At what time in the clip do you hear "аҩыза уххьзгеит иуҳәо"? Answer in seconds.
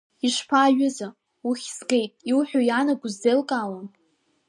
0.67-2.61